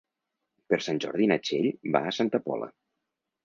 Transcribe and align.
Per 0.73 0.79
Sant 0.85 1.03
Jordi 1.03 1.29
na 1.33 1.39
Txell 1.43 1.69
va 1.99 2.05
a 2.11 2.17
Santa 2.23 2.43
Pola. 2.49 2.75